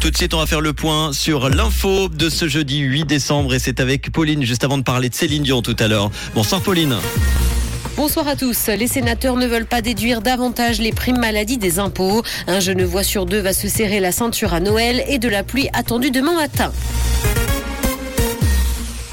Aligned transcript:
Tout 0.00 0.10
de 0.10 0.16
suite, 0.16 0.32
on 0.32 0.38
va 0.38 0.46
faire 0.46 0.62
le 0.62 0.72
point 0.72 1.12
sur 1.12 1.50
l'info 1.50 2.08
de 2.08 2.30
ce 2.30 2.48
jeudi 2.48 2.78
8 2.78 3.04
décembre 3.04 3.52
et 3.52 3.58
c'est 3.58 3.78
avec 3.78 4.10
Pauline 4.10 4.42
juste 4.42 4.64
avant 4.64 4.78
de 4.78 4.82
parler 4.82 5.10
de 5.10 5.14
Céline 5.14 5.42
Dion 5.42 5.60
tout 5.60 5.76
à 5.80 5.86
l'heure. 5.86 6.10
Bonsoir 6.34 6.62
Pauline. 6.62 6.96
Bonsoir 7.94 8.26
à 8.26 8.36
tous. 8.36 8.68
Les 8.68 8.86
sénateurs 8.86 9.36
ne 9.36 9.46
veulent 9.46 9.66
pas 9.66 9.82
déduire 9.82 10.22
davantage 10.22 10.80
les 10.80 10.92
primes 10.92 11.18
maladie 11.18 11.58
des 11.58 11.78
impôts. 11.78 12.22
Un 12.46 12.60
genevois 12.60 13.02
sur 13.02 13.26
deux 13.26 13.40
va 13.40 13.52
se 13.52 13.68
serrer 13.68 14.00
la 14.00 14.12
ceinture 14.12 14.54
à 14.54 14.60
Noël 14.60 15.04
et 15.08 15.18
de 15.18 15.28
la 15.28 15.42
pluie 15.42 15.68
attendue 15.74 16.10
demain 16.10 16.36
matin. 16.36 16.72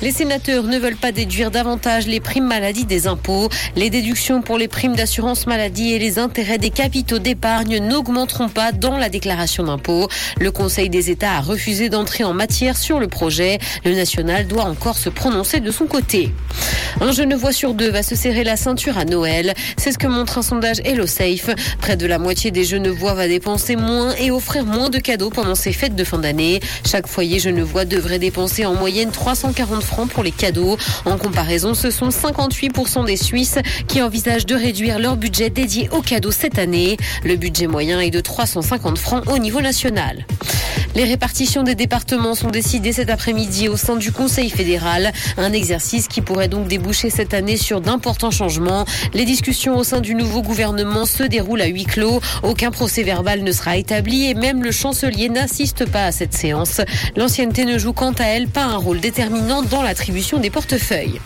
Les 0.02 0.12
sénateurs 0.12 0.64
ne 0.64 0.80
veulent 0.80 0.96
pas 0.96 1.12
déduire 1.12 1.52
davantage 1.52 2.08
les 2.08 2.20
primes 2.20 2.48
maladie 2.48 2.86
des 2.86 3.06
impôts. 3.06 3.50
Les 3.76 3.92
déductions 3.92 4.42
pour 4.42 4.58
les 4.58 4.68
primes 4.68 4.96
d'assurance 4.96 5.46
maladie 5.46 5.92
et 5.92 6.00
les 6.00 6.18
intérêts 6.18 6.58
des 6.58 6.72
capitaux 6.72 7.20
d'épargne 7.20 7.78
n'augmenteront 7.78 8.50
pas 8.50 8.72
dans 8.72 8.98
la 8.98 9.10
déclaration 9.10 9.64
d'impôt. 9.64 10.08
Le 10.40 10.52
Conseil 10.52 10.90
des 10.90 11.12
États 11.12 11.34
a 11.34 11.42
refusé 11.42 11.90
d'entrer 11.90 12.24
en 12.24 12.34
matière 12.34 12.78
sur 12.78 13.00
le 13.00 13.08
projet. 13.08 13.60
Le 13.86 13.94
national 13.94 14.48
doit 14.48 14.64
encore 14.64 14.98
se 14.98 15.10
prononcer 15.10 15.60
de 15.60 15.70
son 15.70 15.86
côté. 15.86 16.34
Un 17.00 17.12
Genevois 17.12 17.52
sur 17.52 17.74
deux 17.74 17.90
va 17.90 18.04
se 18.04 18.16
serrer 18.16 18.44
la 18.44 18.58
ceinture 18.58 18.98
à 18.98 19.06
Noël. 19.06 19.54
C'est 19.78 19.92
ce 19.92 19.98
que 19.98 20.08
montre 20.08 20.38
un 20.38 20.42
sondage 20.42 20.82
HelloSafe. 20.84 21.50
Près 21.80 21.96
de 21.96 22.06
la 22.06 22.20
moitié 22.20 22.52
des 22.52 22.64
Genevois 22.64 23.14
va 23.14 23.28
dépenser 23.28 23.76
moins 23.76 24.14
et 24.16 24.32
offrir 24.32 24.66
moins 24.66 24.90
de 24.90 25.00
cadeaux 25.00 25.30
pendant 25.30 25.56
ces 25.56 25.72
fêtes 25.72 25.96
de 25.96 26.04
fin 26.04 26.18
d'année. 26.18 26.60
Chaque 26.86 27.08
foyer 27.08 27.40
Genevois 27.40 27.86
devrait 27.86 28.20
dépenser 28.20 28.66
en 28.66 28.74
moyenne 28.74 29.12
340 29.12 29.84
francs 29.84 30.10
pour 30.10 30.24
les 30.24 30.32
cadeaux. 30.32 30.78
En 31.06 31.18
comparaison, 31.18 31.74
ce 31.74 31.92
sont 31.92 32.10
58% 32.10 33.06
des 33.06 33.18
Suisses 33.18 33.60
qui 33.88 34.02
envisagent 34.02 34.46
de 34.46 34.56
réduire 34.56 35.00
leur 35.00 35.18
budget 35.18 35.50
dédié 35.50 35.90
aux 35.92 36.02
cadeaux 36.02 36.32
cette 36.32 36.60
année. 36.60 36.98
Le 37.24 37.36
budget 37.36 37.68
moyen 37.68 38.00
est 38.00 38.12
de 38.12 38.20
350 38.20 38.98
francs 38.98 39.24
au 39.32 39.38
niveau 39.38 39.62
national. 39.62 40.26
Les 40.94 41.06
répartitions 41.06 41.64
des 41.64 41.74
départements 41.74 42.36
sont 42.36 42.50
décidées 42.50 42.92
cet 42.92 43.10
après-midi 43.10 43.70
au 43.70 43.78
sein 43.78 43.96
du 43.96 44.12
Conseil 44.12 44.50
fédéral. 44.50 45.14
Un 45.38 45.54
exercice 45.54 46.10
qui 46.10 46.20
pourrait 46.20 46.50
donc 46.50 46.68
déboucher 46.68 47.10
cette 47.10 47.34
année 47.34 47.56
sur 47.56 47.80
d'importants 47.80 48.30
changements. 48.30 48.84
Les 49.14 49.24
discussions 49.24 49.78
au 49.78 49.86
sein 49.86 50.02
du 50.02 50.16
nouveau 50.16 50.42
gouvernement 50.42 51.06
se 51.06 51.24
déroulent 51.24 51.62
à 51.62 51.68
huis 51.68 51.86
clos. 51.86 52.20
Aucun 52.44 52.72
procès 52.72 53.04
verbal 53.04 53.42
ne 53.42 53.52
sera 53.54 53.78
établi 53.78 54.26
et 54.26 54.34
même 54.34 54.64
le 54.64 54.72
chancelier 54.72 55.30
n'assiste 55.30 55.90
pas 55.90 56.08
à 56.08 56.12
cette 56.12 56.34
séance. 56.34 56.82
L'ancienneté 57.16 57.64
ne 57.64 57.78
joue 57.78 57.94
quant 57.94 58.12
à 58.12 58.26
elle 58.26 58.50
pas 58.50 58.66
un 58.66 58.78
rôle 58.78 59.00
déterminant 59.00 59.62
dans 59.64 59.84
l'attribution 59.84 60.40
des 60.40 60.50
portefeuilles. 60.50 61.22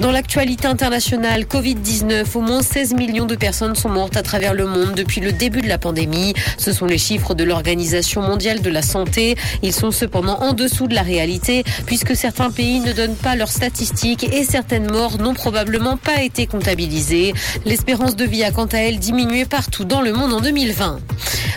Dans 0.00 0.10
l'actualité 0.10 0.66
internationale, 0.66 1.42
Covid-19, 1.44 2.24
au 2.34 2.40
moins 2.40 2.62
16 2.62 2.94
millions 2.94 3.26
de 3.26 3.36
personnes 3.36 3.76
sont 3.76 3.90
mortes 3.90 4.16
à 4.16 4.22
travers 4.22 4.54
le 4.54 4.66
monde 4.66 4.94
depuis 4.94 5.20
le 5.20 5.30
début 5.30 5.60
de 5.60 5.68
la 5.68 5.78
pandémie. 5.78 6.34
Ce 6.58 6.72
sont 6.72 6.86
les 6.86 6.98
chiffres 6.98 7.34
de 7.34 7.44
l'Organisation 7.44 8.20
mondiale 8.20 8.60
de 8.60 8.70
la 8.70 8.82
santé 8.82 8.93
Ils 9.62 9.72
sont 9.72 9.90
cependant 9.90 10.38
en 10.40 10.52
dessous 10.52 10.86
de 10.86 10.94
la 10.94 11.02
réalité 11.02 11.64
puisque 11.86 12.14
certains 12.14 12.50
pays 12.50 12.80
ne 12.80 12.92
donnent 12.92 13.16
pas 13.16 13.34
leurs 13.34 13.50
statistiques 13.50 14.24
et 14.32 14.44
certaines 14.44 14.90
morts 14.90 15.18
n'ont 15.18 15.34
probablement 15.34 15.96
pas 15.96 16.22
été 16.22 16.46
comptabilisées. 16.46 17.34
L'espérance 17.64 18.14
de 18.14 18.24
vie 18.24 18.44
a 18.44 18.52
quant 18.52 18.66
à 18.66 18.78
elle 18.78 18.98
diminué 18.98 19.46
partout 19.46 19.84
dans 19.84 20.00
le 20.00 20.12
monde 20.12 20.32
en 20.32 20.40
2020. 20.40 21.00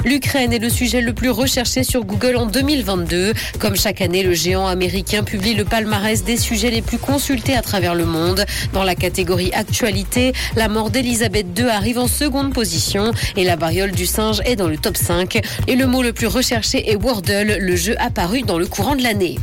L'Ukraine 0.06 0.54
est 0.54 0.60
le 0.60 0.70
sujet 0.70 1.02
le 1.02 1.14
plus 1.14 1.30
recherché 1.30 1.84
sur 1.84 2.06
Google 2.06 2.36
en 2.36 2.46
2022. 2.46 3.34
Comme 3.60 3.76
chaque 3.76 4.02
année, 4.02 4.24
le 4.24 4.34
géant 4.34 4.68
américain 4.68 5.24
publie 5.24 5.56
le 5.56 5.66
palmarès 5.66 6.24
des 6.24 6.38
sujets 6.38 6.70
les 6.70 6.82
plus 6.82 6.98
consultés 6.98 7.56
à 7.56 7.62
travers 7.62 7.96
le 7.96 8.06
monde. 8.06 8.46
Dans 8.74 8.84
la 8.84 8.96
catégorie 8.96 9.52
actualité, 9.54 10.34
la 10.56 10.68
mort 10.68 10.90
d'Elisabeth 10.90 11.48
II 11.58 11.70
arrive 11.70 12.00
en 12.00 12.08
seconde 12.08 12.54
position 12.54 13.12
et 13.36 13.44
la 13.44 13.56
variole 13.56 13.92
du 13.92 14.06
singe 14.06 14.42
est 14.46 14.56
dans 14.56 14.68
le 14.68 14.78
top 14.78 14.98
5. 14.98 15.42
Et 15.68 15.76
le 15.76 15.88
mot 15.88 16.04
le 16.04 16.14
plus 16.14 16.28
recherché 16.28 16.92
est 16.92 16.96
Wordle, 16.96 17.58
le 17.60 17.76
jeu 17.76 17.96
apparu 18.00 18.42
dans 18.42 18.60
le 18.60 18.68
courant 18.68 18.96
de 18.96 19.04
l'année. 19.04 19.38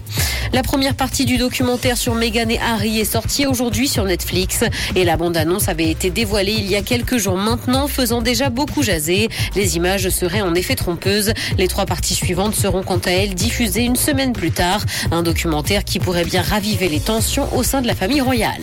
La 0.55 0.63
première 0.63 0.95
partie 0.95 1.25
du 1.25 1.37
documentaire 1.37 1.97
sur 1.97 2.15
Meghan 2.15 2.49
et 2.49 2.61
Harry 2.61 3.01
est 3.01 3.05
sortie 3.05 3.45
aujourd'hui 3.45 3.89
sur 3.89 4.05
Netflix 4.05 4.63
et 4.95 5.03
la 5.03 5.17
bande-annonce 5.17 5.69
avait 5.69 5.91
été 5.91 6.11
dévoilée 6.11 6.53
il 6.53 6.71
y 6.71 6.77
a 6.77 6.83
quelques 6.83 7.17
jours 7.17 7.37
maintenant, 7.37 7.89
faisant 7.89 8.23
déjà 8.23 8.51
beaucoup 8.51 8.85
jaser. 8.85 9.31
Les 9.57 9.75
images 9.75 10.09
seraient 10.11 10.43
en 10.43 10.55
effet 10.55 10.77
trompeuses. 10.77 11.33
Les 11.59 11.67
trois 11.67 11.87
parties 11.87 12.15
suivantes 12.15 12.55
seront 12.55 12.85
quant 12.85 13.01
à 13.05 13.11
elles 13.11 13.35
diffusées 13.35 13.83
une 13.83 13.97
semaine 13.97 14.33
plus 14.33 14.53
tard. 14.53 14.85
Un 15.11 15.25
documentaire 15.25 15.83
qui 15.83 15.99
pourrait 15.99 16.25
bien 16.25 16.43
raviver 16.43 16.89
les 16.89 17.01
tensions 17.01 17.53
au 17.57 17.65
sein 17.65 17.83
de 17.83 17.89
la 17.89 17.97
famille 17.97 18.21
royale. 18.21 18.63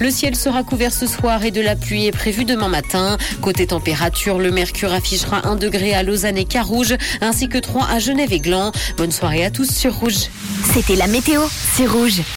Le 0.00 0.10
ciel 0.10 0.36
sera 0.36 0.62
couvert 0.62 0.92
ce 0.92 1.06
soir 1.06 1.44
et 1.44 1.50
de 1.50 1.60
la 1.60 1.74
pluie 1.74 2.06
est 2.06 2.12
prévue 2.12 2.44
demain 2.44 2.68
matin. 2.68 3.16
Côté 3.42 3.66
température, 3.66 4.38
le 4.38 4.50
mercure 4.50 4.92
affichera 4.92 5.46
1 5.46 5.56
degré 5.56 5.94
à 5.94 6.02
Lausanne 6.02 6.36
et 6.36 6.44
Carouge, 6.44 6.94
ainsi 7.20 7.48
que 7.48 7.58
3 7.58 7.86
à 7.90 7.98
Genève 7.98 8.32
et 8.32 8.40
Gland. 8.40 8.72
Bonne 8.96 9.12
soirée 9.12 9.44
à 9.44 9.50
tous 9.50 9.70
sur 9.70 9.94
Rouge. 9.94 10.28
C'était 10.72 10.96
la 10.96 11.06
météo, 11.06 11.42
c'est 11.74 11.86
Rouge. 11.86 12.22